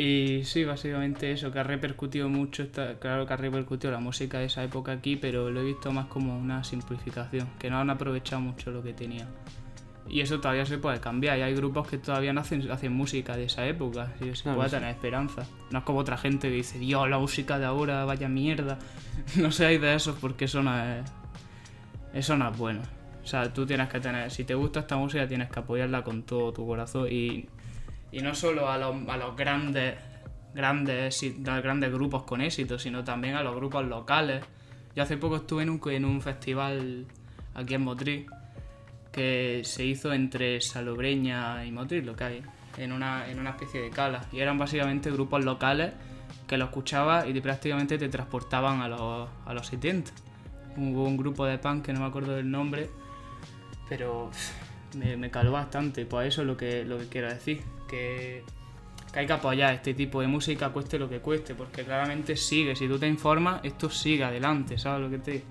Y 0.00 0.44
sí, 0.44 0.64
básicamente 0.64 1.30
eso, 1.30 1.52
que 1.52 1.58
ha 1.58 1.62
repercutido 1.62 2.28
mucho, 2.28 2.62
esta- 2.62 2.98
claro 2.98 3.26
que 3.26 3.34
ha 3.34 3.36
repercutido 3.36 3.92
la 3.92 3.98
música 4.00 4.38
de 4.38 4.46
esa 4.46 4.64
época 4.64 4.92
aquí, 4.92 5.16
pero 5.16 5.50
lo 5.50 5.60
he 5.60 5.64
visto 5.64 5.92
más 5.92 6.06
como 6.06 6.38
una 6.38 6.64
simplificación, 6.64 7.48
que 7.58 7.68
no 7.68 7.78
han 7.78 7.90
aprovechado 7.90 8.40
mucho 8.40 8.70
lo 8.70 8.82
que 8.82 8.94
tenían. 8.94 9.28
Y 10.08 10.22
eso 10.22 10.40
todavía 10.40 10.64
se 10.64 10.78
puede 10.78 11.00
cambiar, 11.00 11.38
y 11.38 11.42
hay 11.42 11.54
grupos 11.54 11.86
que 11.86 11.98
todavía 11.98 12.32
no 12.32 12.40
hacen, 12.40 12.68
hacen 12.70 12.92
música 12.92 13.36
de 13.36 13.44
esa 13.44 13.66
época, 13.66 14.12
y 14.22 14.34
se 14.34 14.42
Claro, 14.44 14.56
puede 14.56 14.70
sí. 14.70 14.76
tener 14.76 14.90
esperanza. 14.90 15.42
No 15.70 15.80
es 15.80 15.84
como 15.84 15.98
otra 15.98 16.16
gente 16.16 16.48
que 16.48 16.54
dice, 16.54 16.78
Dios, 16.78 17.08
la 17.10 17.18
música 17.18 17.58
de 17.58 17.66
ahora, 17.66 18.04
vaya 18.06 18.28
mierda. 18.28 18.78
no 19.36 19.52
seáis 19.52 19.80
de 19.82 19.94
esos 19.94 20.16
porque 20.16 20.46
eso 20.46 20.62
no 20.62 20.76
es... 20.82 21.04
Eso 22.14 22.36
no 22.36 22.48
es 22.50 22.56
bueno. 22.56 22.80
O 23.22 23.26
sea, 23.26 23.52
tú 23.52 23.66
tienes 23.66 23.88
que 23.90 24.00
tener, 24.00 24.30
si 24.30 24.44
te 24.44 24.54
gusta 24.54 24.80
esta 24.80 24.96
música, 24.96 25.28
tienes 25.28 25.50
que 25.50 25.60
apoyarla 25.60 26.02
con 26.02 26.22
todo 26.22 26.52
tu 26.54 26.66
corazón 26.66 27.06
y, 27.10 27.46
y 28.12 28.20
no 28.20 28.34
solo 28.34 28.68
a 28.70 28.78
los, 28.78 28.94
a 29.08 29.16
los 29.16 29.36
grandes, 29.36 29.94
grandes, 30.54 31.20
grandes 31.42 31.92
grupos 31.92 32.24
con 32.24 32.40
éxito, 32.40 32.78
sino 32.78 33.04
también 33.04 33.34
a 33.36 33.42
los 33.42 33.54
grupos 33.54 33.86
locales. 33.86 34.44
Yo 34.96 35.02
hace 35.02 35.16
poco 35.16 35.36
estuve 35.36 35.62
en 35.62 35.70
un, 35.70 35.80
en 35.90 36.04
un 36.04 36.20
festival 36.20 37.06
aquí 37.54 37.74
en 37.74 37.82
Motril 37.82 38.26
que 39.12 39.62
se 39.64 39.84
hizo 39.84 40.12
entre 40.12 40.60
Salobreña 40.60 41.64
y 41.64 41.72
Motril, 41.72 42.06
lo 42.06 42.14
que 42.16 42.24
hay, 42.24 42.42
en 42.76 42.92
una, 42.92 43.28
en 43.28 43.38
una 43.40 43.50
especie 43.50 43.80
de 43.80 43.90
cala. 43.90 44.24
Y 44.32 44.40
eran 44.40 44.58
básicamente 44.58 45.10
grupos 45.10 45.44
locales 45.44 45.92
que 46.46 46.56
lo 46.56 46.64
escuchabas 46.66 47.26
y 47.28 47.32
te- 47.32 47.40
prácticamente 47.42 47.98
te 47.98 48.08
transportaban 48.08 48.80
a 48.80 48.88
los, 48.88 49.28
a 49.46 49.54
los 49.54 49.66
70. 49.68 50.10
Hubo 50.76 51.04
un 51.04 51.16
grupo 51.16 51.44
de 51.46 51.58
punk 51.58 51.84
que 51.86 51.92
no 51.92 52.00
me 52.00 52.06
acuerdo 52.06 52.34
del 52.36 52.50
nombre, 52.50 52.88
pero 53.88 54.30
me, 54.96 55.16
me 55.16 55.30
caló 55.30 55.52
bastante. 55.52 56.06
Pues 56.06 56.28
eso 56.28 56.42
es 56.42 56.46
lo 56.46 56.56
que, 56.56 56.84
lo 56.84 56.98
que 56.98 57.06
quiero 57.08 57.28
decir, 57.28 57.62
que, 57.90 58.44
que 59.12 59.18
hay 59.18 59.26
que 59.26 59.32
apoyar 59.32 59.74
este 59.74 59.94
tipo 59.94 60.20
de 60.20 60.28
música, 60.28 60.70
cueste 60.70 60.98
lo 60.98 61.08
que 61.08 61.18
cueste, 61.18 61.54
porque 61.54 61.84
claramente 61.84 62.36
sigue, 62.36 62.76
si 62.76 62.86
tú 62.86 62.98
te 62.98 63.08
informas, 63.08 63.60
esto 63.64 63.90
sigue 63.90 64.24
adelante, 64.24 64.78
¿sabes 64.78 65.02
lo 65.02 65.10
que 65.10 65.18
te 65.18 65.30
digo? 65.32 65.44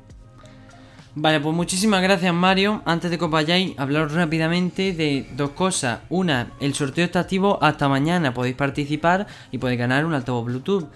Vale, 1.15 1.39
pues 1.39 1.55
muchísimas 1.55 2.01
gracias 2.03 2.33
Mario. 2.33 2.81
Antes 2.85 3.09
de 3.09 3.17
que 3.17 3.25
os 3.25 3.31
vayáis, 3.31 3.77
hablaros 3.77 4.13
rápidamente 4.13 4.93
de 4.93 5.27
dos 5.35 5.49
cosas. 5.49 6.01
Una, 6.09 6.51
el 6.61 6.75
sorteo 6.75 7.03
está 7.03 7.21
activo 7.21 7.57
hasta 7.61 7.89
mañana, 7.89 8.33
podéis 8.33 8.55
participar 8.55 9.25
y 9.51 9.57
podéis 9.57 9.79
ganar 9.79 10.05
un 10.05 10.13
altavoz 10.13 10.45
Bluetooth. 10.45 10.87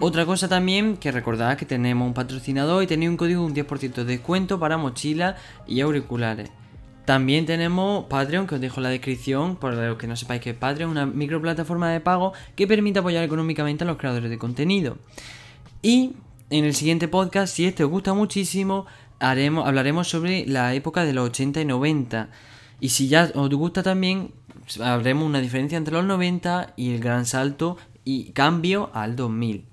Otra 0.00 0.26
cosa 0.26 0.48
también, 0.48 0.96
que 0.96 1.12
recordad 1.12 1.56
que 1.56 1.64
tenemos 1.64 2.06
un 2.06 2.12
patrocinador 2.12 2.82
y 2.82 2.88
tenéis 2.88 3.10
un 3.10 3.16
código 3.16 3.42
de 3.42 3.46
un 3.46 3.54
10% 3.54 3.94
de 3.94 4.04
descuento 4.04 4.58
para 4.58 4.76
mochilas 4.76 5.36
y 5.66 5.80
auriculares. 5.80 6.50
También 7.04 7.46
tenemos 7.46 8.04
Patreon, 8.04 8.46
que 8.46 8.54
os 8.54 8.60
dejo 8.60 8.78
en 8.78 8.84
la 8.84 8.88
descripción, 8.90 9.56
por 9.56 9.74
los 9.74 9.98
que 9.98 10.06
no 10.06 10.14
sepáis 10.16 10.40
que 10.40 10.50
es 10.50 10.56
Patreon, 10.56 10.90
una 10.90 11.04
microplataforma 11.04 11.90
de 11.90 12.00
pago 12.00 12.32
que 12.54 12.66
permite 12.68 13.00
apoyar 13.00 13.24
económicamente 13.24 13.82
a 13.82 13.86
los 13.88 13.96
creadores 13.96 14.30
de 14.30 14.38
contenido. 14.38 14.98
Y 15.82 16.12
en 16.50 16.64
el 16.64 16.74
siguiente 16.74 17.08
podcast, 17.08 17.54
si 17.54 17.64
este 17.66 17.82
os 17.82 17.90
gusta 17.90 18.14
muchísimo, 18.14 18.86
haremos, 19.18 19.66
hablaremos 19.66 20.08
sobre 20.08 20.46
la 20.46 20.74
época 20.74 21.04
de 21.04 21.12
los 21.12 21.28
80 21.30 21.60
y 21.62 21.64
90. 21.64 22.28
Y 22.78 22.90
si 22.90 23.08
ya 23.08 23.30
os 23.34 23.50
gusta 23.50 23.82
también, 23.82 24.30
habremos 24.80 25.24
una 25.26 25.40
diferencia 25.40 25.78
entre 25.78 25.94
los 25.94 26.04
90 26.04 26.74
y 26.76 26.94
el 26.94 27.00
gran 27.00 27.26
salto 27.26 27.78
y 28.04 28.30
cambio 28.30 28.90
al 28.94 29.16
2000. 29.16 29.64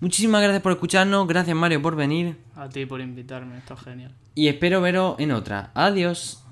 Muchísimas 0.00 0.42
gracias 0.42 0.62
por 0.62 0.72
escucharnos, 0.72 1.26
gracias 1.26 1.56
Mario 1.56 1.82
por 1.82 1.96
venir 1.96 2.36
A 2.54 2.68
ti 2.68 2.86
por 2.86 3.00
invitarme, 3.00 3.58
esto 3.58 3.74
es 3.74 3.80
genial. 3.80 4.12
y 4.34 4.48
espero 4.48 4.80
veros 4.80 5.16
en 5.18 5.32
otra. 5.32 5.70
Adiós. 5.74 6.44